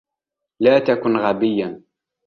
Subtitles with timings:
[0.59, 1.81] لا تكن غبيا.